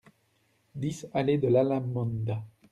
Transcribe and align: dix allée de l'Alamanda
dix 0.73 1.05
allée 1.13 1.37
de 1.37 1.47
l'Alamanda 1.47 2.43